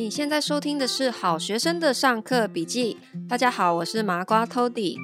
[0.00, 2.96] 你现在收听的是好学生的上课笔记。
[3.28, 4.96] 大家好，我是麻瓜 Tody。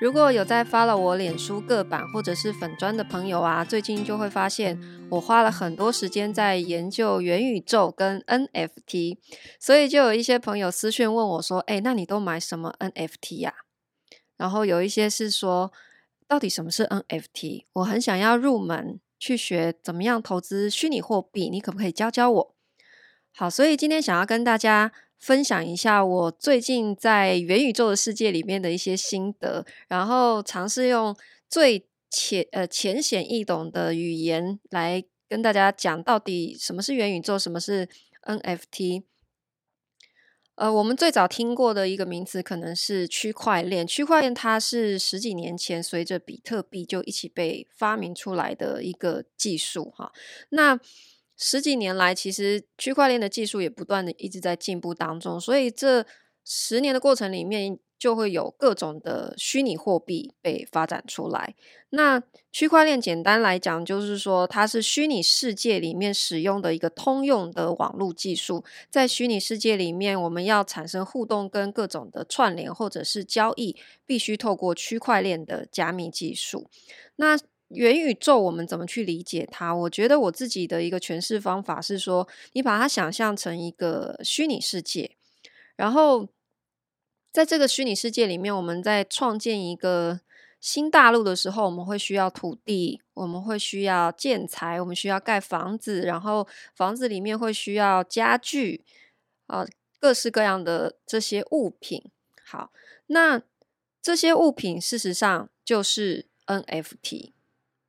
[0.00, 4.76] 如果有在发了我脸书个版或者是粉专的朋友啊，最近就会发现
[5.08, 9.18] 我花了很多时间在研究元宇宙跟 NFT，
[9.60, 13.54] 所以就有一些朋友私讯问我说：“哎，那你都买什么 NFT 呀？”
[14.36, 15.72] 然后有一些是说
[16.26, 17.66] ：“到底什么是 NFT？
[17.74, 22.53] 我很想要入门去学怎么样投资虚拟货币，你可不可以教教我？”
[23.36, 31.16] 好，所以今天想要跟大家分享一下我最近在元宇宙的世界里面的一些心得，然后尝试用
[31.50, 37.88] 最浅呃浅显易懂的语言来跟大家讲到底什么是元宇宙，什么是
[38.22, 39.02] NFT。
[40.54, 50.12] 呃，我们最早听过的一个名词可能是区块链，区块链它是十几年前随着比特币就一起被发明出来的一个技术哈。
[50.50, 50.78] 那
[51.36, 56.06] 十几年来，其实区块链的技术也不断的一直在进步当中，所以这
[56.44, 61.54] 十年的过程里面，就会有各种的虚拟货币被发展出来。
[61.90, 62.22] 那
[62.52, 76.68] 区块链简单来讲，就是说它是虚拟世界里面使用的一个通用的网络技术，在虚拟世界里面，我们要产生互动跟各种的串联或者是交易，必须透过区块链的加密技术。
[77.16, 77.38] 那
[77.68, 79.74] 元宇宙我们怎么去理解它？
[79.74, 85.16] 我觉得我自己的一个诠释方法是说，你把它想象成一个虚拟世界，
[85.74, 86.28] 然后
[87.32, 90.20] 在这个虚拟世界里面，我们在创建一个
[90.60, 98.84] 新大陆的时候，我们会需要土地，我们会需要建材，我们需要盖房子，然后房子里面会需要家具
[99.48, 99.66] 啊，
[99.98, 102.10] 各式各样的这些物品。
[102.46, 102.70] 好，
[103.08, 103.42] 那
[104.00, 107.33] 这些物品事实上就是 NFT。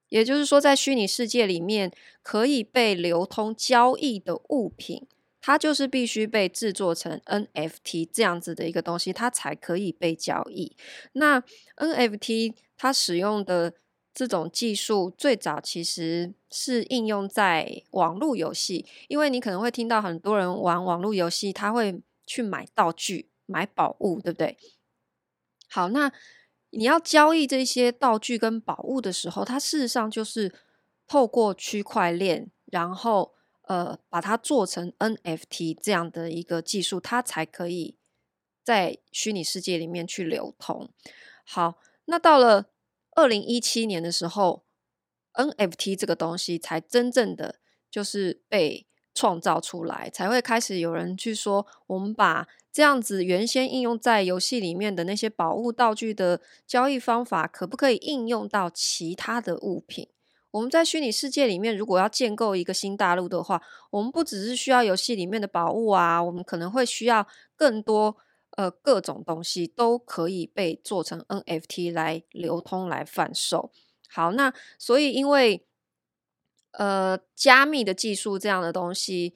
[0.09, 5.08] 也就是说，在虚拟世界里面可以被流通交易的物品，
[5.42, 10.76] 它就是必须被制作成 NFT 这样子的一个东西，它才可以被交易。
[11.14, 11.42] 那
[11.78, 13.73] NFT 它使用的
[14.14, 24.58] 这种技术，最早其实是应用在网络游戏，因为你可能会听到很多人玩网络游戏，他会去买道具、买宝物，对不对？
[25.70, 26.11] 好，那。
[26.75, 30.53] 你要交易这些道具跟宝物的时候，它事实上就是
[31.08, 37.97] 透过区块链，然后呃把它做成 NFT 这样的一个技术，它才可以
[38.63, 40.91] 在虚拟世界里面去流通。
[41.45, 41.75] 好，
[42.05, 42.71] 那到了
[43.11, 44.65] 二零一七年的时候
[45.33, 47.59] ，NFT 这个东西才真正的
[47.89, 48.85] 就是被
[49.15, 60.09] 创造出来，才会开始有人去说，我们把这样子原先应用在游戏里面的那些宝物道具的交易方法，可不可以应用到其他的物品？
[60.52, 63.61] 我们在虚拟世界里面，如果要建构一个新大陆的话，
[63.92, 67.25] 我们不只是需要游戏里面的宝物啊，我们可能会需要
[67.55, 68.17] 更多
[68.58, 73.71] 呃各种东西都可以被做成 NFT 来流通来贩售。
[74.09, 75.65] 好，那所以因为。
[76.77, 79.33] 呃，加密的技术这样的东西，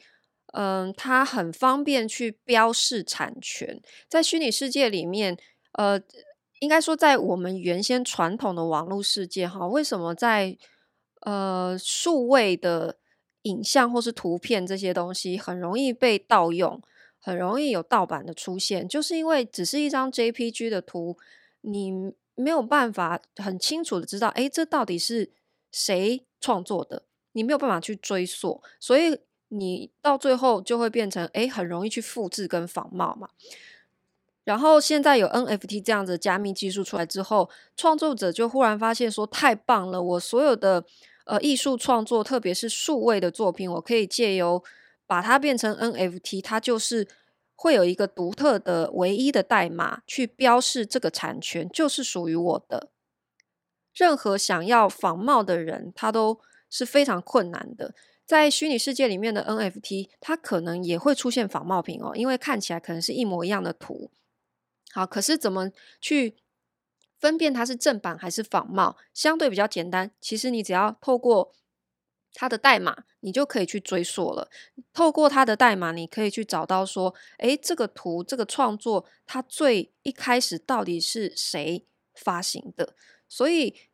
[0.53, 3.81] 嗯、它很方便去标示产权。
[4.07, 5.37] 在虚拟世界里面，
[5.73, 6.01] 呃，
[6.59, 10.57] 应该说在我们原先传统的网络世界，哈，为什么在
[11.21, 12.97] 呃数位的
[13.43, 16.81] 影像或是图片这些东西很容易被盗用，
[17.21, 21.17] 很容易有盗版的出现，就是因为只是一张 JPG 的图，
[21.61, 21.93] 你
[22.35, 25.31] 没有办法很清楚的知道，哎，这到底是
[25.71, 27.03] 谁创作的。
[27.33, 29.19] 你没有办法去追溯，所以
[29.49, 33.29] 你到最后就会变成诶，很容易去复制跟仿冒嘛。
[34.43, 40.83] 然后现在有 NFT 这样子加密技术出来之后，创作者就忽然发现说太棒了，我所有的
[41.25, 44.63] 呃艺术创作，特别是数位的作品，我可以借由
[45.05, 47.07] 把它变成 NFT，它就是
[47.53, 52.89] 会有一个独特的唯一的代码去标示这个产权就是属于我的。
[53.93, 56.39] 任何想要仿冒的人，他都。
[56.69, 57.93] 是非常困难的，
[58.25, 64.11] 在虚拟世界里面的 NFT，它可能也会出现仿冒品哦，因为看起来可能是一模一样的图。
[64.91, 66.35] 好，可是怎么去
[67.17, 68.95] 分辨它是正版还是仿冒？
[69.13, 71.51] 相对比较简单，其实你只要透过
[72.33, 74.49] 它的代码，你就可以去追溯了。
[74.93, 82.93] 透过它的代码，你可以去找到说，诶，这个图这个创作，它最一开始到底是谁发行的？
[83.27, 83.88] 所以。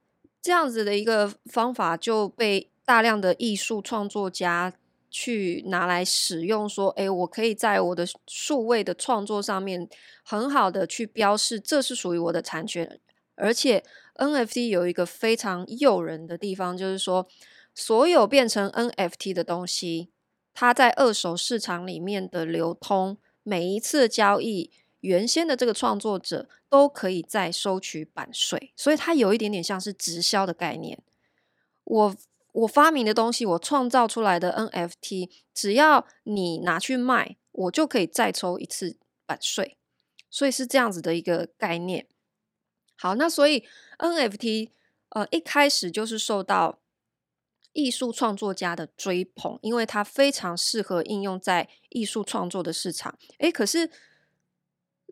[0.45, 4.71] 这样子的一个方法就被大量的艺术创作家
[5.09, 9.89] 去拿来使用，说：“诶，我可以在我的数位的创作上面
[10.23, 12.99] 很好的去标示，这是属于我的产权。
[13.33, 13.83] 而且
[14.17, 17.27] NFT 有一个非常诱人的地方，就是说，
[17.73, 20.11] 所有变成 NFT 的东西，
[20.53, 24.69] 它在二手市场里面的流通，每一次交易，
[25.05, 31.03] 原先的这个创作者都可以再收取版税，所以它有一点点像是直销的概念。
[31.83, 32.15] 我
[32.53, 38.97] 我发明的东西，我创造出来的 NFT，只要你拿去卖，我就可以再抽一次
[39.27, 39.77] 版税，
[40.31, 42.07] 所以是这样子的一个概念。
[42.97, 43.63] 好，那所以
[43.99, 44.71] NFT
[45.09, 46.79] 呃一开始就是受到
[47.73, 53.15] 艺术创作家的追捧，因为它非常适合应用在艺术创作的市场。
[53.37, 53.91] 诶，可是。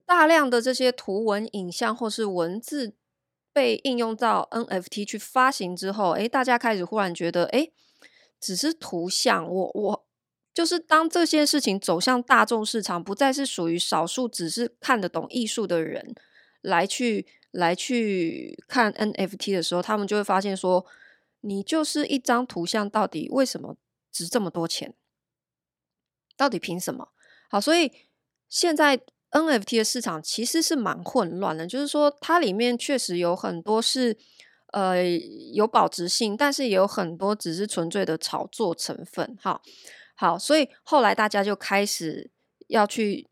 [0.06, 2.94] 大量的这些图文、影像或是文字
[3.52, 7.72] 被应用到 NFT 去发行之后，诶，大家开始忽然觉得，诶，
[8.40, 10.06] 只是图像，我我
[10.54, 16.14] 就是当这些事情走向大众市场，不再是属于少数只是看得懂艺术的人
[16.62, 20.86] 来去来去看 NFT 的时候，他们就会发现说，
[21.42, 23.78] 你就是一张图像，到底为什么
[24.12, 24.94] 值这么多钱？
[26.36, 27.10] 到底凭什么？
[27.50, 27.92] 好，所以
[28.50, 29.02] 现在。
[29.34, 34.16] NFT 的市场其实是蛮混乱的，就是说它里面确实有很多是
[34.72, 35.04] 呃
[35.54, 39.38] 有保值性，但是也有很多只是纯粹的炒作成分。
[39.42, 39.62] 哈，
[40.16, 42.32] 好，所以后来大家就开始
[42.68, 43.28] 要去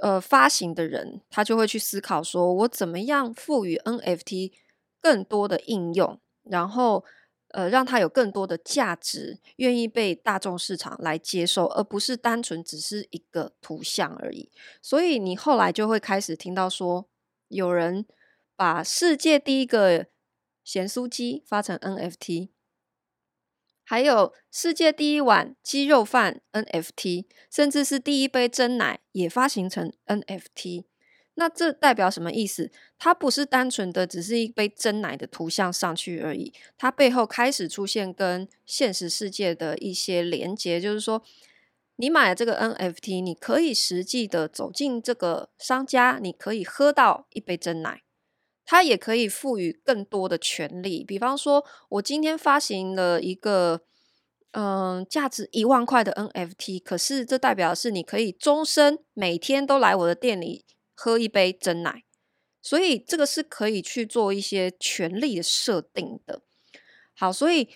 [0.00, 4.52] 呃发行的人，他就会去思考说，我怎么样赋予 NFT
[5.00, 7.04] 更多的应用，然后。
[7.52, 14.50] 呃，让它有更多的价值，愿意被大众市场来接受，而不是单纯只是一个图像而已。
[14.80, 17.08] 所以你后来就会开始听到说，
[17.48, 18.06] 有人
[18.56, 20.06] 把世界第一个
[20.62, 22.50] 咸酥鸡发成 NFT，
[23.82, 30.84] 还有世界第一碗鸡肉饭 NFT，甚至是第一杯真奶也发行成 NFT。
[31.40, 32.70] 那这代表什么意思？
[32.98, 41.22] 它不是单纯的只是一杯真奶的图像上去而已，它背后开始出现跟现实世界的一些连接，就是说，
[41.96, 48.02] 你买了这个 NFT，你可以实际的走进这个商家，你可以喝到一杯真奶，
[48.66, 51.02] 它也可以赋予更多的权利。
[51.02, 53.80] 比方说，我今天发行了一个
[54.50, 60.66] 嗯价值一万块的 NFT，可是这代表是你可以终身每天都来我的店里。
[61.02, 62.04] 喝一杯真奶，
[62.60, 66.42] 所以这个是可以去做一些权利的设定的。
[67.14, 67.70] 好，所以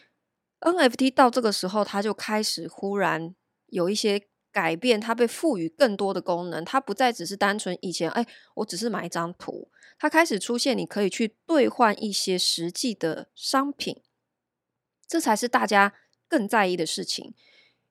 [0.60, 3.34] NFT 到这个时候，它就开始忽然
[3.68, 8.26] 有一些改变，它被赋予更多的功能，它不再只是单纯以前，哎，
[8.56, 14.02] 我只是买一张图，它开始出现，你可以去兑换一些实际的商品，
[15.06, 15.94] 这才是大家
[16.28, 17.32] 更在意的事情，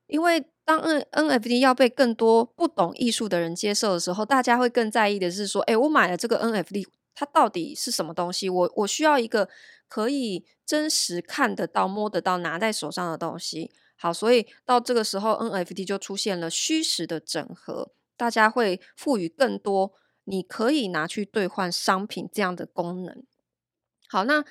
[0.05, 0.45] 因为。
[0.65, 8.49] 当 N NFT 要被更多不懂艺术的人接受的时候，大家会更在意的是说：诶，我买了这个 NFT，它到底是什么东西？
[8.49, 9.49] 我我需要一个
[9.89, 13.71] 可以真实看得到、摸得到、拿在手上的东西。
[13.97, 19.91] 好，所以到这个时候，NFT 就出现了虚实的整合，大家会赋予更多
[20.23, 23.23] 你可以拿去兑换商品这样的功能。
[24.07, 24.45] 好，那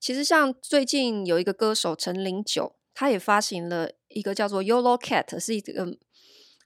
[0.00, 2.74] 其实像最近有一个歌手陈零九。
[2.94, 5.96] 他也发行了一个叫做 Yolo Cat，是一个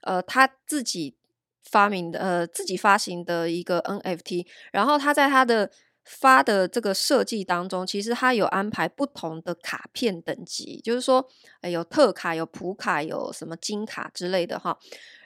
[0.01, 1.15] 呃他自己
[1.63, 4.45] 发明的呃自己发行的一个 NFT。
[4.71, 5.71] 然后他在他的
[6.05, 11.27] 发的这个设计当中，其实他有安排不同的卡片等级，就是说
[11.69, 14.77] 有特卡、有普卡、有什么金卡之类的哈。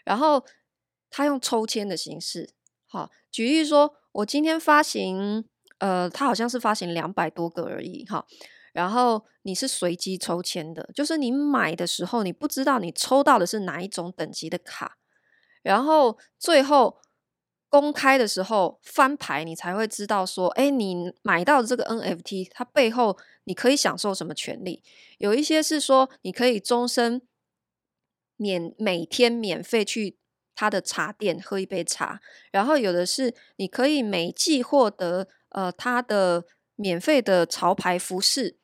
[0.03, 0.43] 然后
[1.11, 2.49] 他用抽签的形式，
[2.87, 5.45] 好，举例说，我今天发行
[5.77, 8.25] 呃，他好像是发行两百多个而已哈。
[8.73, 14.97] 然后你是随机抽签的，就是你买的时候，你不知道你抽到的是哪一种等级的卡，
[15.61, 17.01] 然后最后
[17.69, 24.83] 公开的时候翻牌，你才会知道说，哎，你买到的这个 NFT，它背后你可以享受什么权利？
[25.17, 27.21] 有一些是说你可以终身
[28.37, 30.17] 免每天免费去
[30.55, 38.57] 他的茶店喝一杯茶，然后有的是你可以每季获得呃他的免费的潮牌服饰。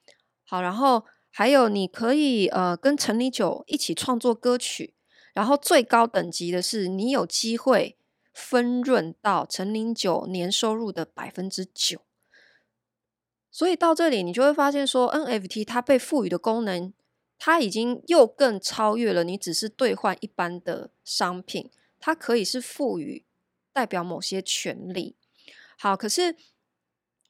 [0.49, 4.93] 好，然后还有你可以呃跟陈零九一起创作歌曲，
[5.33, 7.97] 然后最高等级的是你有机会
[8.33, 11.99] 分润到陈零九年收入的百分之九。
[13.51, 16.93] 所以到这里你就会发现说，NFT 它被赋予的功能，
[17.37, 23.25] 它已经又更超越了你只是兑换一般的商品，它可以是赋予
[23.73, 25.17] 代表某些权利。
[25.77, 26.37] 好，可是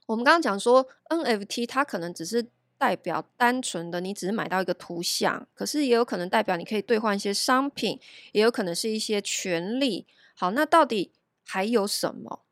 [0.05, 2.51] 我们刚刚讲说 NFT 它可能只是。
[2.77, 8.00] 代表单纯的你只是买到一个图像，可是也有可能代表你可以兑换一些商品，
[8.31, 10.05] 也有可能是一些权利。
[10.36, 11.12] 好，那到底
[11.46, 12.43] 还有什么？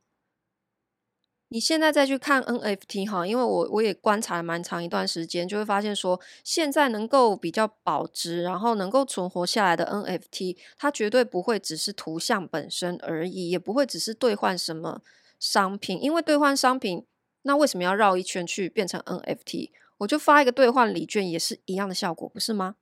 [1.49, 15.01] 你现在再去看 NFT 哈，因为我我也观察了蛮长一段时间，就会发现说，现在能够比较保值，然后能够存活下来的 NFT，它绝对不会只是图像本身而已，也不会只是兑换什么
[15.39, 17.05] 商品，因为兑换商品，
[17.43, 19.69] 那为什么要绕一圈去变成 NFT？
[19.97, 22.75] 我就发一个兑换礼券也是一样的效果，不是吗？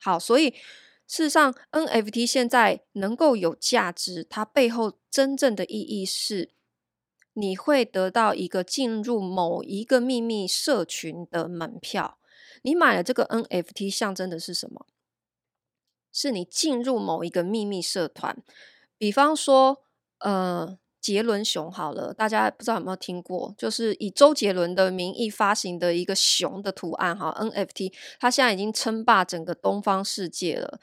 [0.00, 0.50] 好，所以
[1.06, 6.50] 事实上 NFT 现在能够有价值，它背后真正的意义是。
[7.36, 12.16] 你会得到一个进入某一个秘密社群的门票。
[12.62, 14.86] 你买了这个 NFT，象征的是什么？
[16.12, 18.40] 是你进入某一个秘密社团。
[18.96, 19.82] 比方说，
[20.18, 23.54] 呃，杰伦熊好了，大家不知道有没有听过？
[23.58, 30.80] 就是以周杰伦的名义发行的一个熊的图案，哈，NFT，它现在已经称霸整个东方世界了，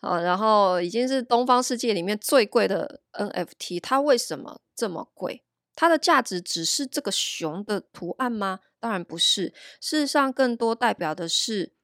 [0.00, 3.80] 啊，然后已经是东方世界里面最贵的 NFT。
[3.80, 5.44] 它为什么这么贵？
[5.76, 8.58] 它的价值只是这个熊的图案吗？
[8.80, 9.54] 当然不是。
[9.80, 11.74] 事实上，更多代表的是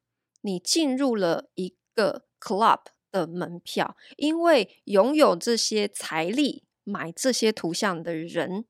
[0.40, 2.80] 你进入了一个 club
[3.12, 8.64] 的门票，因为拥有这些财力买这些图像的人，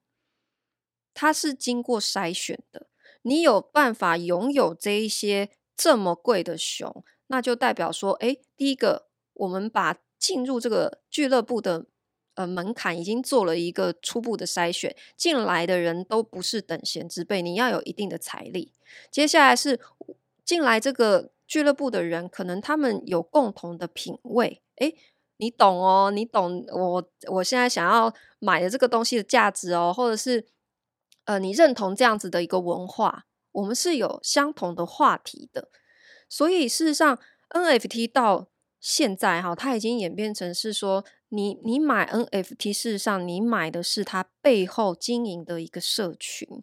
[1.12, 2.88] 他是经过筛选的。
[3.23, 11.87] 你有办法拥有这一些这么贵的熊，那就代表说，诶，第一个，我们把进入这个俱乐部的。
[12.37, 18.75] 呃，门槛已经做了一个初步的筛选，进来的人都不是等闲之辈，你要有一定的财力。
[19.11, 19.80] 接下来是
[20.44, 24.61] 进来这个俱乐部的人，可能他们有共同的品味。
[24.75, 24.94] 诶，
[25.38, 30.46] 你懂哦，你懂我，我现在想要买的这个东西的价值哦，或者是
[31.24, 35.70] 呃，你认同这样子的一个文化，我们是有相同的话题的。
[36.28, 37.18] 所以事实上
[37.50, 38.48] ，NFT 到
[38.80, 41.04] 现在哈，它已经演变成是说。
[41.28, 46.62] 你你买 NFT，事实上你买的是它背后经营的一个社群。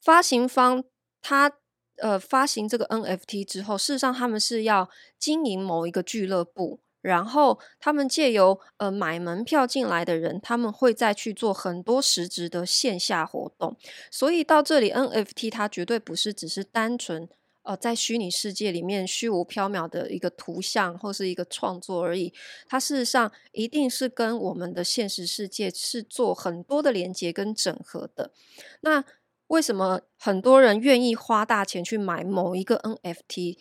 [0.00, 0.84] 发行方
[1.20, 1.58] 他
[1.96, 13.76] 呃发行这个 NFT 之后，事实上他们是要经营某一个俱乐部，然后他们借由呃买门票进来的人，他们会再去做很多实质的线下活动。
[14.10, 17.28] 所以到这里，NFT 它绝对不是只是单纯。
[17.64, 22.32] 呃，在虚拟世界里面虚无缥缈的一个图像或是一个创作而已，
[22.66, 28.32] 它事实上一定是跟我们的现实世界是做很多的连接跟整合的。
[28.80, 29.04] 那
[29.48, 33.58] 为什么很多人愿意花大钱去买某一个 NFT？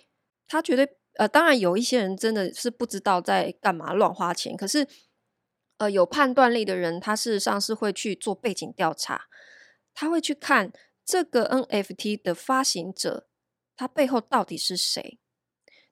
[0.47, 4.87] 他绝对呃，当然有一些人真的是不知道在干嘛乱花钱，可是
[5.77, 9.25] 呃，有判断力的人，他事实上是会去做背景调查，
[9.93, 10.71] 他会去看
[11.05, 13.27] 这个 NFT 的发行者。
[13.75, 15.19] 他背后到底是谁？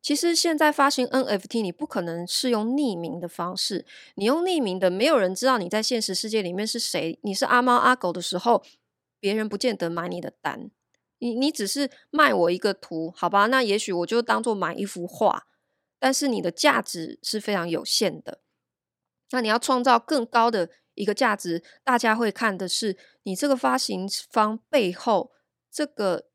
[0.01, 3.86] 其实现在发行 NFT，你不可能是用匿名的方式。
[4.15, 7.20] 你用匿名的，没有人知道你在现实世界里面是谁。
[7.24, 8.63] 你是阿猫阿狗的时候，
[9.20, 10.70] 别人不见得买你的单。
[11.20, 13.48] 你你只是卖我一个图，好吧？
[13.48, 15.48] 那也许我就当做买一幅画，
[16.00, 18.40] 但是你的价值是非常有限的。
[19.32, 25.32] 那你要创造更高的一个价值，大家会看的是你这个发行方背后
[25.72, 26.28] 这个。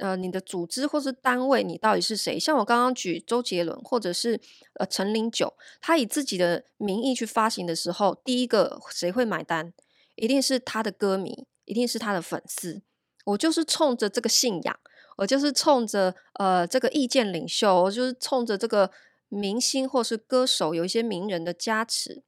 [0.00, 2.40] 呃，你的组织或是单位，你到底是谁？
[2.40, 4.40] 像我刚刚举周杰伦，或者是
[4.80, 9.74] 呃陈零九，他以自己的名义去发行的时候，第一个谁会买单？
[10.16, 12.82] 一定是他的歌迷，一定是他的粉丝。
[13.24, 14.78] 我就是冲着这个信仰，
[15.16, 18.90] 我就是冲着呃这个意见领袖，我就是冲着这个
[19.28, 22.22] 明星或是歌手，有一些名人的加持。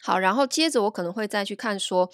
[0.00, 2.10] 好，然后接着我可能会再去看说。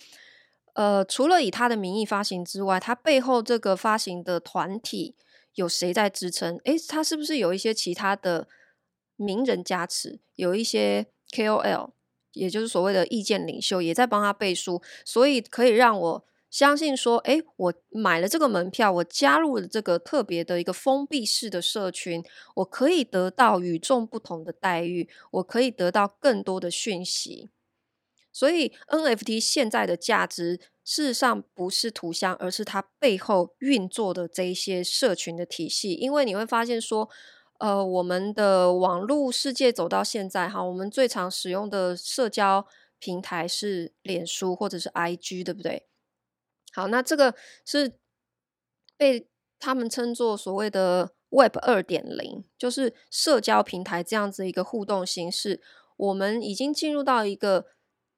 [0.76, 5.14] 呃，除了以他的名义发行之外，他背后这个发行的团体
[5.54, 6.56] 有谁在支撑？
[6.64, 8.48] 诶，他是不是有一些其他的
[9.14, 10.18] 名人加持？
[10.34, 11.90] 有一些 KOL，
[12.32, 16.24] 也就是所谓的意见领袖，也在帮他背书，所以可以让我
[16.54, 22.22] 相信说，诶，我买了这个门票，我加入了这个特别的一个封闭式的社群，
[22.54, 27.50] 我可以得到与众不同的待遇，我可以得到更多的讯息。
[28.32, 35.94] 所以 NFT 现在的价值，事实上不是图像，而是它背后运作的这一些社群的体系。
[35.94, 37.10] 因为你会发现说，
[37.58, 42.64] 呃，我们的网络世界走到现在哈，我们最常使用的社交
[43.00, 45.88] 平台是脸书或者是 IG，对不对？
[46.74, 47.96] 好，那这个是
[48.96, 49.28] 被
[49.58, 55.62] 他们称作所谓的 Web 二点零，就是社交平台这样子一个互动形式。
[55.96, 57.66] 我们已经进入到一个。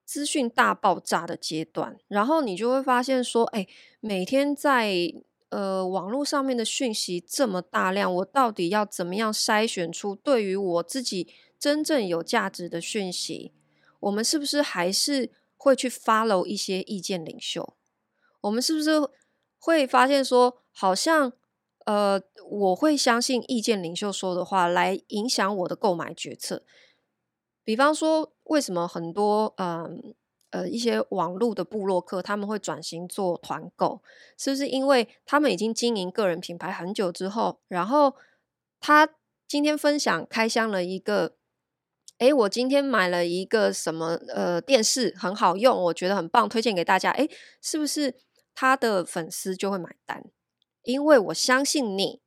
[0.09, 3.67] 资讯大爆炸的阶段，然后你就会发现说，哎，
[3.99, 5.13] 每天在
[5.49, 13.53] 呃网络上面的讯息这么大量，我到底要怎么样筛选出对于我自己真正有价值的讯息？
[13.99, 17.77] 我们是不是还是会去 follow 一些意见领袖？
[18.47, 18.91] 我们是不是
[19.59, 21.33] 会发现说，好像
[21.85, 26.63] 呃，我会相信意见领袖说的话来影响我的购买决策？
[27.65, 30.15] 比方说，为什么很多嗯
[30.51, 34.01] 呃，一些网络的部落客他们会转型做团购？
[34.39, 38.15] 是不是因为他们已经经营个人品牌很久之后，然后
[38.81, 39.09] 他
[39.49, 41.37] 今天分享开箱了一个。
[42.19, 47.11] 诶，我今天买了一个什么呃电视，很好用，我觉得很棒，推荐给大家。
[47.11, 47.29] 诶，
[47.61, 48.15] 是不是
[48.57, 50.25] 他的粉丝就会买单？
[50.83, 52.23] 因为我相信你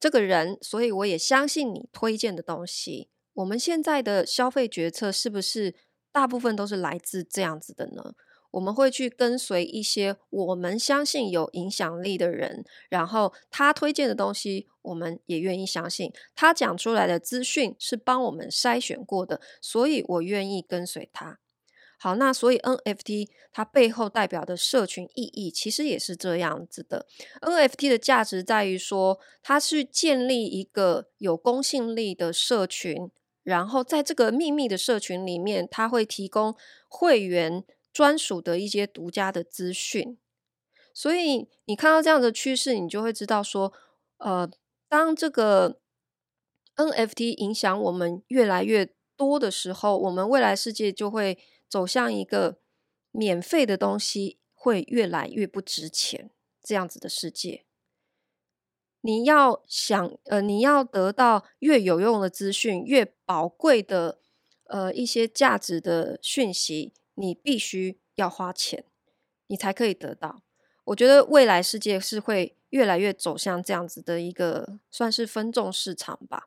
[0.00, 3.10] 这个人，所以我也相信你推荐的东西。
[3.34, 5.74] 我们现在的消费决策是不是
[6.10, 8.14] 大部分都是来自这样子的呢？
[8.52, 16.10] 我们会去跟随一些我们相信有影响力的人，然后他推荐的东西，我们也愿意相信。
[16.34, 21.38] 他讲出来的资讯是帮我们筛选过的，所以我愿意跟随他。
[21.96, 27.06] 好，那所以 NFT 它背后代表的社群意义，其实也是这样子的。
[27.40, 33.10] NFT 的价值在于说，它是建立一个有公信力的社群，
[33.42, 36.54] 然后在这个秘密的社群里面，它会提供
[36.88, 37.64] 会员。
[37.92, 40.18] 专属的一些独家的资讯，
[40.92, 43.72] 所以你看到这样的趋势，你就会知道说，
[44.18, 44.46] 呃，
[44.86, 45.78] 当这个
[46.76, 52.58] NFT 影响我们越来越多的时候，我们未来世界就会走向一个
[53.10, 56.30] 免费的东西会越来越不值钱
[56.62, 57.64] 这样子的世界。
[59.00, 64.20] 你要想，呃，你要得到越有用的资讯，越宝贵的，
[64.64, 66.92] 呃，一些价值的讯息。
[67.18, 68.84] 你必须要花钱，
[69.46, 70.42] 你才可以得到。
[70.84, 76.46] 我觉得未来世界是会越来越走向这样子的一个算是分众市场吧。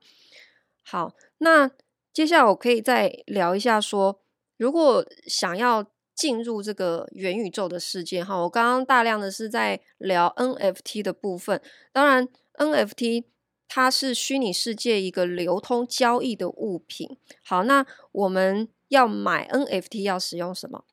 [0.83, 1.71] 好，那
[2.13, 4.21] 接下来我可以再聊一下说，
[4.59, 11.59] 如果想要进入这个元宇宙的世界，哈，我刚刚大量的是在聊 NFT 的部分。
[11.91, 12.27] 当然
[12.59, 13.23] ，NFT
[13.67, 17.17] 它是虚拟世界一个流通交易的物品。
[17.43, 18.69] 好，那我们。
[18.89, 20.83] 要买 NFT 要使用什么？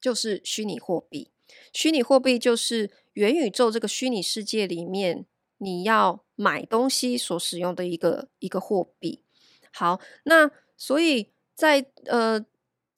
[0.00, 1.32] 就是虚拟货币。
[1.72, 5.26] 虚拟货币就是元宇宙这个虚拟世界里面
[5.58, 9.24] 你要买东西所使用的一个一个货币。
[9.72, 12.46] 好，那所以在呃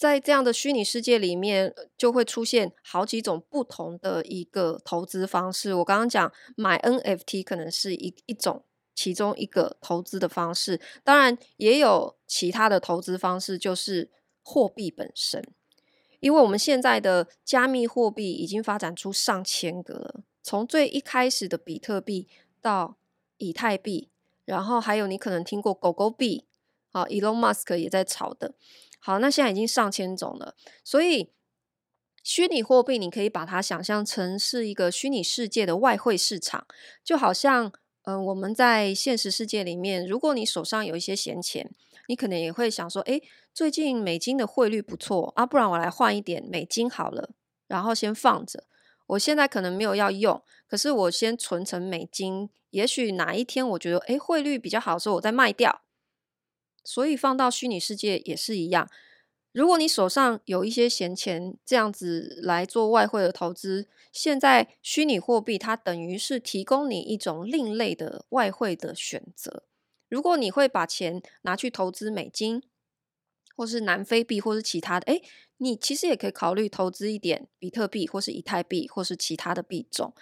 [0.04, 5.74] 在这样的虚拟世界里面，就会出现好几种不同的一个投资方式。
[5.74, 8.64] 我刚刚讲买 NFT 可能是一一种。
[8.96, 14.08] 其中一个投资的方式，当然也有其他的投资方式，就是
[14.40, 15.44] 货币本身。
[16.20, 22.28] 因为我们现在的加密货币已经发展出上千个了，从最一开始的比特币
[22.62, 22.96] 到
[23.38, 24.10] 以太币，
[24.44, 26.44] 然后还有你可能听过狗狗币，
[26.92, 28.54] 啊，Elon Musk 也在炒的。
[29.04, 31.30] 好，那现在已经上千种了，所以
[32.22, 36.66] 虚拟货币你可以把它想象成是一个虚拟世界的外汇市场，
[37.04, 37.72] 就好像。
[38.06, 41.70] 嗯、我们在现实世界里面，如果你手上有一些闲钱，
[42.06, 43.22] 你可能也会想说，诶，
[43.54, 47.30] 最近美金的汇率不错啊，不然我来换一点美金好了，
[47.66, 48.64] 然后先放着。
[49.06, 55.83] 我现在可能没有要用，可是我先存成美金，也许哪一天我觉得，诶，汇率比较好的时候，我再卖掉。
[56.84, 58.88] 所以放到虚拟世界也是一样。
[59.52, 69.62] 如果你手上有一些闲钱，这样子来做外汇的投资，现在虚拟货币它等于是提供你一种另类的外汇的选择。
[70.08, 72.62] 如果你会把钱拿去投资美金，
[73.56, 75.22] 或是南非币，或是其他的，诶，
[75.58, 80.12] 你其实也可以考虑投资一点比特币，或是以太币，或是其他的币种，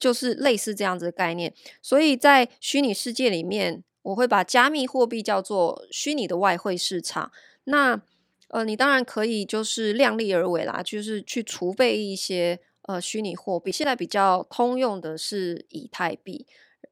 [0.00, 1.54] 就是类似这样子的概念。
[1.80, 7.30] 所以在虚拟世界里面，我会把加密货币叫做虚拟的外汇市场。
[7.64, 8.02] 那
[8.48, 13.72] 呃，你当然可以就是量力而为啦，就是去储备一些呃虚拟货币。
[13.72, 16.46] 现在比较通用的是以太币，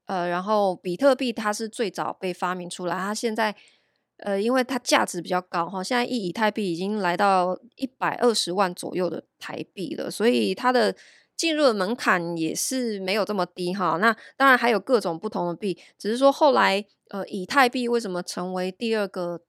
[0.07, 3.55] 呃，然后比特币它是最早被发明出来，它现在
[4.19, 10.97] 呃因为它价值比较高哈，现在一以太币已经来到一百二十万左右的台币了，所以它的
[11.41, 13.97] 进入的门槛也是没有这么低哈。
[13.97, 19.41] 那当然还有各种不同的币，只是说后来呃以太币为什么成为第二个？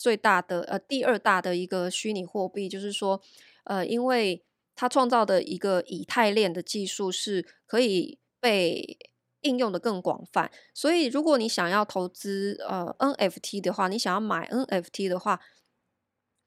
[0.00, 3.20] 最大的呃，第二大的一个虚拟货币，就是说，
[3.64, 4.44] 呃，因为
[4.76, 8.96] 它创造的一个以太链的技术是可以被
[9.40, 15.40] 应用的更广泛，所以如果你想要投资呃 NFT 的话，你想要买 NFT 的话，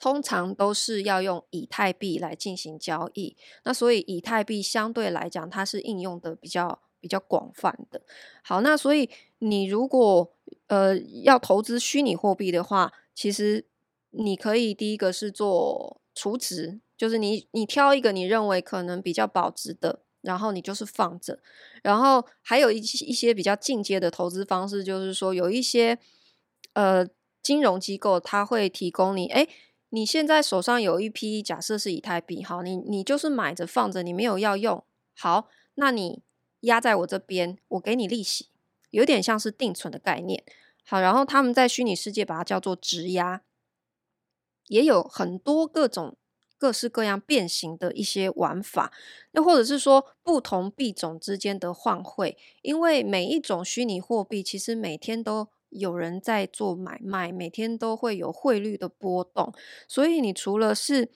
[0.02, 3.38] 通常都是要用以太币来进行交易。
[3.66, 8.02] 那所以以太币相对来讲，它是应用的比较比较广泛的。
[8.42, 10.34] 好，那所以你如果
[10.66, 13.68] 呃要投资虚拟货币的话，其实
[14.10, 21.40] 你可以第一个是做储值，就是你你挑一个你认为可能比较保值的然后你就是放着。
[21.84, 26.00] 然后还有一一些比较进阶的投资方式，就是说有一些
[26.74, 27.08] 呃
[27.44, 29.48] 金融机构，它会提供你，诶，
[29.94, 34.82] 你现在手上有一批，假设是以太币，好，你你就是买着放着，你没有要用，
[35.16, 36.24] 好，那你
[36.62, 38.48] 压在我这边，我给你利息，
[38.92, 40.46] 有点像是定存的概念。
[40.86, 43.42] 好，然后他们在虚拟世界把它叫做质押，
[44.68, 46.16] 也有很多各种
[46.58, 48.94] 各式各样变形的一些玩法。
[49.32, 59.52] 那或者是说不同币种之间的换汇，因为每一种虚拟货币其实每天都有人在做买卖，每天都会有汇率的波动，
[59.88, 61.10] 所以你除了是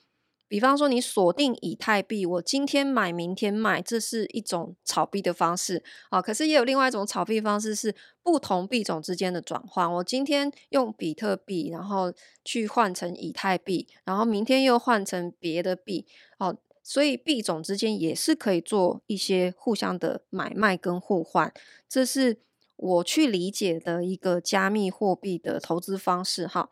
[0.48, 6.22] 比方说，你锁定以太币，我今天买，明天卖，这是一种炒币的方式啊。
[6.22, 7.92] 可是也有另外一种炒币方式，是
[8.22, 9.92] 不同币种之间的转换。
[9.94, 12.12] 我今天用比特币，然后
[12.44, 16.06] 去换成以太币，然后明天又换成别的币。
[16.38, 21.52] 哦，所以币种之间也是可以做一些互相的买卖跟互换。
[21.88, 22.38] 这是
[22.76, 26.46] 我去理解的一个加密货币的投资方式。
[26.46, 26.70] 哈，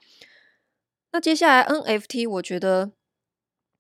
[1.13, 2.93] 那接下来 NFT，我觉得。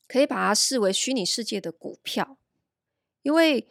[0.06, 2.36] 可以把它视为虚拟世界的股票，
[3.22, 3.66] 因为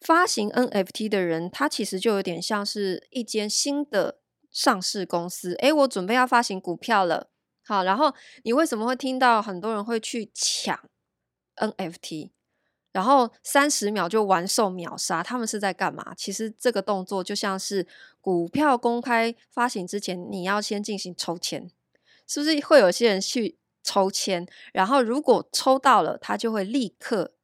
[0.00, 4.20] 发行 NFT 的人，他其实就有点像是一间新的
[4.52, 5.54] 上市公司。
[5.56, 7.30] 诶，我准备要发行股票了，
[7.64, 10.88] 好，然后你为什么会听到很多人会去抢
[11.56, 12.30] NFT，
[12.98, 15.22] 然后三十秒就完售秒杀？
[15.22, 16.12] 他们是在干嘛？
[16.16, 17.86] 其实这个动作就像是
[18.20, 21.70] 股票公开发行之前，你要先进行抽签，
[22.26, 23.56] 是不是会有些人去？
[23.84, 27.36] 抽签，然后如果抽到了，他就会立刻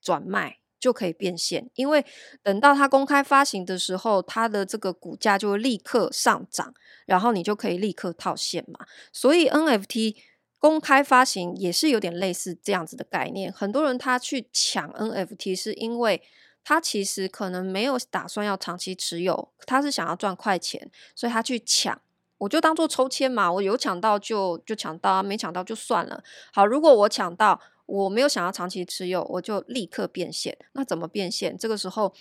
[0.00, 1.70] 转卖，就可以变现。
[1.74, 2.04] 因为
[2.40, 6.72] 等到他公开发行的时候，它的这个股价就会立刻上涨，
[7.04, 8.86] 然后你就可以立刻套现嘛。
[9.12, 10.14] 所以 NFT
[10.58, 13.52] 公开发行也是有点类似这样子的概念。
[13.52, 16.22] 很多人他去抢 NFT，是因为
[16.64, 22.00] 他其实可能没有打算要长期持有，他是想要赚快钱，所以他去抢。
[22.38, 26.22] 我就当做抽签嘛，我有抢到就就抢到啊，没抢到就算了。
[26.52, 30.56] 好，如果我抢到，我没有想要长期持有，我就立刻变现。
[30.72, 31.56] 那怎么变现？
[31.56, 32.14] 这个时候，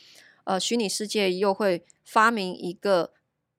[0.45, 3.11] 呃，虚拟世界又会发明一个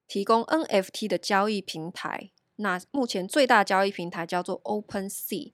[0.09, 2.31] 提供 NFT 的交易平台。
[2.61, 5.53] 那目前最大交易平台叫做 OpenSea，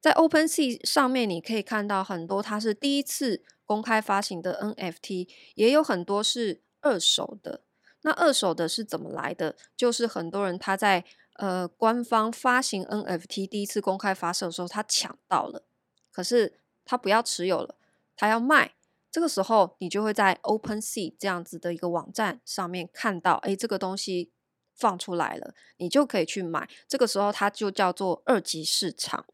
[0.00, 7.62] 在 OpenSea 上面你可以看到很多它是第一次公开发行的 NFT，也有很多是二手的。
[8.02, 9.56] 那二手的是怎么来的？
[9.76, 11.04] 就是很多人他在
[11.34, 15.62] 呃官方发行 NFT 第一次公开发售的时候，他抢到了，
[16.10, 17.76] 可是他不要持有了，
[18.16, 18.74] 他要卖。
[19.10, 24.30] 这个时候你就会在 OpenSea 这样子的一个网站上面看到，诶，这个东西
[24.74, 26.68] 放出来了，你就可以去买。
[26.88, 29.26] 这个时候它就叫做二级市场。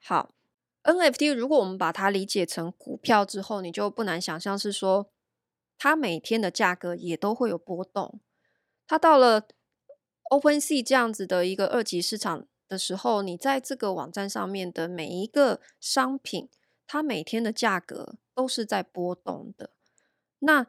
[0.00, 0.34] 好
[0.84, 5.10] ，NFT 如果我们把它理解成股票之后，你就不难想象是说。
[5.80, 8.18] 它每天的价格也都会有波动。
[8.88, 9.46] 它到了
[10.28, 16.48] OpenSea 这样子的一个二级市场的时候，你在这个网站上面的每一个商品，
[16.84, 19.70] 它每天的价格都是在波动的。
[20.40, 20.66] 那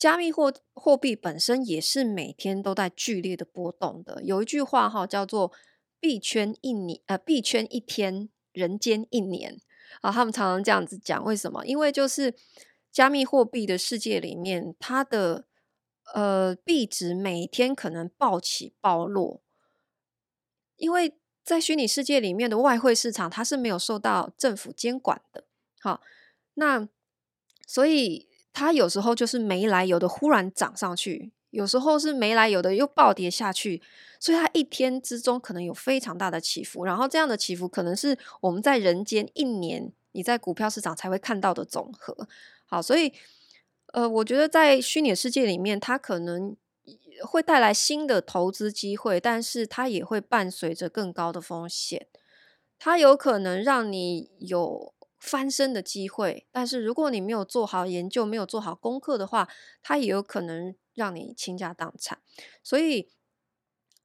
[0.00, 4.20] 加密货货币本身也是每天都在剧烈的波动的。
[4.24, 5.52] 有一句话哈，叫做
[6.00, 9.60] “币圈一年，呃，币圈一天，人间一年”
[10.02, 11.22] 啊，他们常常这样子讲。
[11.24, 11.64] 为什么？
[11.64, 12.34] 因为就是。
[12.92, 15.44] 加密货币的世界里面，它的
[16.12, 19.44] 呃币值每天可能暴起暴落，
[20.76, 25.44] 因为在虚拟世界里面的外汇市场，它是没有受到政府监管的。
[25.80, 26.00] 好，
[26.54, 26.88] 那
[27.64, 33.80] 所以它有时候就是没来由的忽然涨上去，有时候是没来由的又暴跌下去，
[34.18, 36.84] 所以它一天之中可能有非常大的起伏。
[36.84, 42.28] 然后这样的起伏，可能是我们在人间一年你在股票市场才会看到的总和。
[42.66, 43.12] 好，所以，
[43.92, 46.56] 呃，我觉得在虚拟世界里面，它可能
[47.24, 52.06] 会带来新的投资机会，但是它也会伴随着更高的风险。
[52.78, 59.48] 它有可能让你有翻身的机会，但是如果你没有做好研究，没有做好功课的话，
[59.80, 62.20] 它也有可能让你倾家荡产。
[62.64, 63.08] 所以，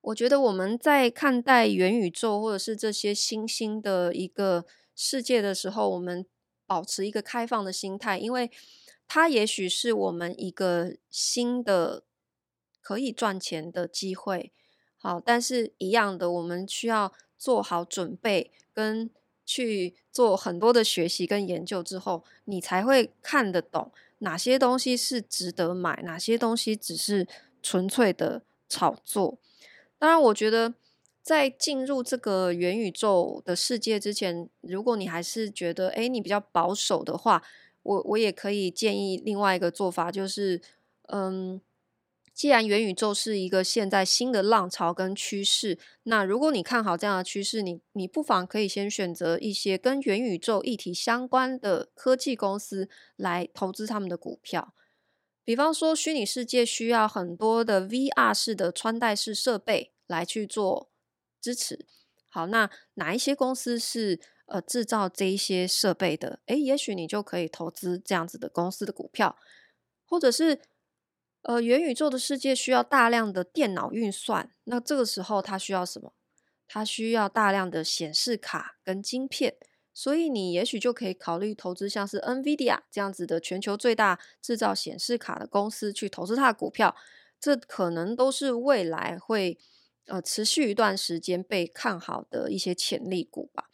[0.02, 6.28] 我觉得我们在看待元宇宙或者是这些新兴的一个世界的时候，我们。
[6.68, 8.50] 保持一个开放的心态，因为
[9.08, 12.04] 它也许是我们一个新的
[12.82, 14.52] 可以赚钱的机会。
[14.98, 19.12] 好，但是一样的，我们需要做好准备，跟
[19.46, 27.28] 去做很多的学习跟研究之后，你才会看得懂哪些东西是值得买，哪些东西只是
[27.62, 29.38] 纯粹的炒作。
[30.00, 30.74] 当然，我觉得。
[31.26, 37.42] 在进入这个元宇宙的世界之前，如果你还是觉得，诶，你比较保守的话，
[37.82, 40.62] 我我也可以建议另外一个做法，就是
[41.08, 41.60] 嗯。
[42.36, 54.74] 既然元宇宙是一个现在新的浪潮跟趋势，那如果你看好这样的趋势，你你不妨可以先选择一些跟元宇宙议题相关的科技公司来投资他们的股票。
[55.46, 60.92] 比方说，虚拟世界需要很多的 VR 式的穿戴式设备来去做
[61.40, 61.86] 支持。
[62.28, 66.42] 好，那哪一些公司是呃制造这一些设备的？
[66.48, 69.38] 诶，也许你就可以投资这样子的公司的股票，
[70.06, 70.60] 或者是。
[71.48, 76.14] 呃，元宇宙的世界需要大量的电脑运算，那这个时候它需要什么？
[76.68, 79.56] 它需要大量的显示卡跟晶片，
[79.94, 86.96] 所以你也许就可以考虑投资像是 NVIDIA 这样子的全球最大制造显示卡的公司去投资它的股票，
[87.40, 89.60] 这可能都是未来会
[90.08, 93.70] 呃持续一段时间被看好的一些潜力股吧。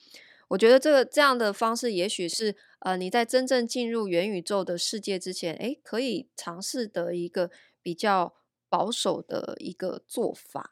[0.51, 7.49] 我觉得这个这样的方式，也许是呃你在真正进入元宇宙的世界之前，诶，可以尝试的一个
[7.81, 8.33] 比较
[8.67, 10.71] 保守的一个做法。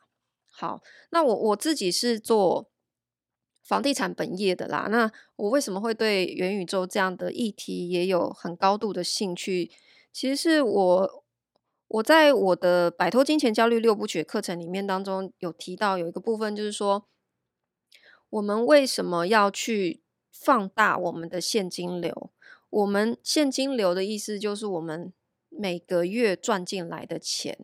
[0.51, 2.69] 好，那我我自己是做
[3.63, 4.87] 房地产本业的啦。
[4.91, 9.71] 那我为什么会对元宇宙这样的议题也有很高度的兴趣？
[10.11, 11.23] 其实是我
[11.87, 17.05] 我在我的摆脱金钱焦虑六部曲课程里面当中有提到有一个部分，就是说。
[18.29, 22.29] 我们为什么要去放大我们的现金流？
[22.69, 25.11] 我们现金流的意思就是我们
[25.49, 27.57] 每个月赚进来的钱，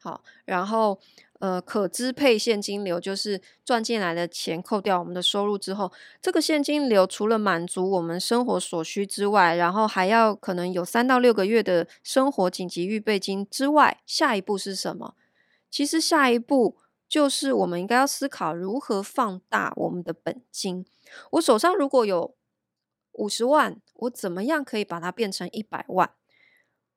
[0.00, 1.00] 好，然后
[1.40, 15.16] 呃，可支配现金流就是赚进来的钱扣掉我们的收入之后，这个现金流除了满足我们生活所需之外，然后还要可能有三到六个月的生活紧急预备金之外，下一步是什么？
[15.68, 16.76] 其实下一步。
[17.12, 20.86] 就是我们应该要思考如何放大我们的本金。
[21.32, 22.34] 我手上如果有
[23.12, 26.10] 五十万，我怎么样可以把它变成一百万？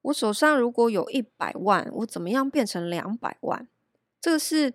[0.04, 3.68] 我手上如果有一百万，我怎么样变成两百万？
[4.22, 4.74] 这个是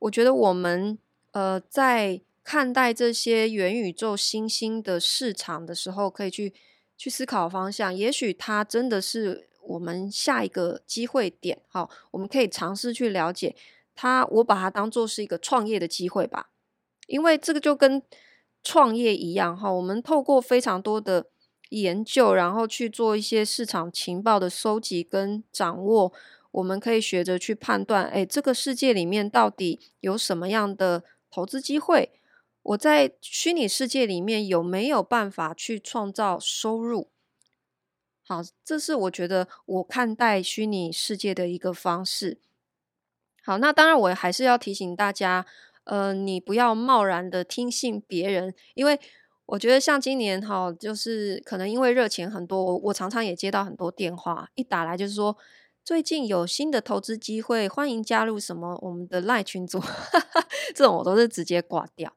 [0.00, 0.98] 我觉得我们
[1.30, 6.52] 呃在看待这些元宇宙新兴的市场的时候，可以去
[6.98, 7.94] 去思考方向。
[7.94, 11.62] 也许它真的是我们下一个机会点。
[11.68, 13.56] 好，我们可以尝试去了解。
[13.94, 16.50] 他，我把它当做是一个创业的机会吧，
[17.06, 18.02] 因为这个就跟
[18.62, 19.70] 创业一样哈。
[19.70, 21.26] 我们透过非常多的
[21.70, 26.12] 研究，然后去做一些市场情报的收集跟掌握，
[26.50, 32.10] 我们可以学着去判断，哎，这个世界里面到底有什么样的投资机会？
[32.62, 37.10] 我在虚拟世界里面有没有办法去创造收入？
[38.26, 42.38] 好，这是我觉得我看待虚拟世界的一个方式。
[43.44, 45.44] 好，那当然，我还是要提醒大家，
[45.84, 48.98] 呃，你不要贸然的听信别人，因为
[49.44, 55.36] 我觉得像今年哈，就是可能因为热钱很多，我我常常也接到很多电话，一打来就是说
[55.84, 59.78] 最近有新的投资机会，欢迎加入什么我们的赖群组，
[60.74, 62.14] 这种我都是直接挂掉。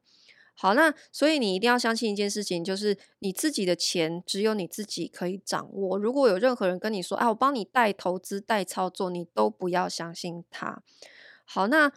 [0.54, 5.96] 好，那所以你一定要相信一件事情，就是你自己的钱只有你自己可以掌握。
[5.98, 10.82] 如果有任何人跟你说，哎，我帮你带投资、带操作，你都不要相信他。
[11.50, 11.90] 好，那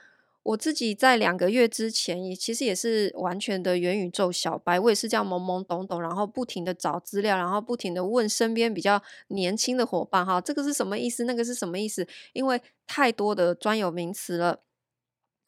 [0.43, 11.25] 我自己在两个月之前也其实也是完全的元宇宙小白，我也是这样懵懵懂懂，然后不停的找资料，然后不停的问身边比较年轻的伙伴，哈，这个是什么意思？
[11.25, 12.07] 那个是什么意思？
[12.31, 14.61] 因为太多的专有名词了。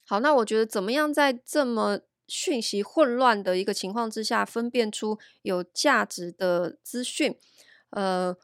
[0.05, 7.37] 好，那我觉得怎么样在这么讯息混乱的一个情况之下，分辨出有价值的资讯？
[7.91, 8.35] 呃，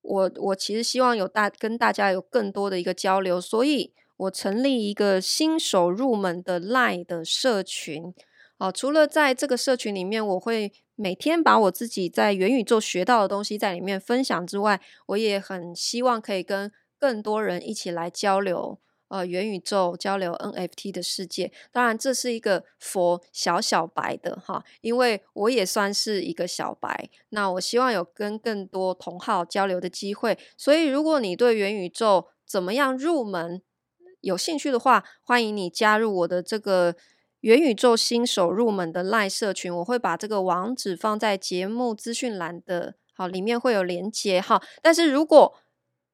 [0.00, 3.92] 我我其实希望有大跟大家有更多的一个交流，所以。
[4.22, 8.14] 我成立一个新手入门的 Line 的社群，
[8.58, 21.50] 啊，除了在这个社群里面，我会每天把我自己在元宇宙学到的东西在里面分享之外，我也很希望可以跟更多人一起来交流，呃，元宇宙交流 NFT 的世界。
[21.72, 27.10] 当然，这是一个佛小小白的哈，因为我也算是一个小白。
[27.30, 30.38] 那我希望有跟更多同好交流的机会。
[30.56, 33.60] 所以，如果你对元宇宙怎么样入门，
[34.22, 36.96] 有兴趣的话，欢迎你加入我的这个
[37.40, 44.62] 元宇宙新手入门的 LINE 社群，我会把这个网址放在节目资讯栏的，好，里面会有连接哈。
[44.80, 45.54] 但是如果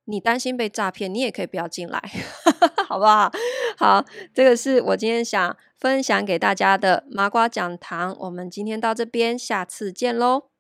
[0.07, 2.03] 你担心被诈骗，你也可以不要进来，
[2.89, 3.31] 好不好？
[3.77, 10.58] 好，这个是我今天想分享给大家的麻瓜讲堂，我们今天到这边，下次见喽。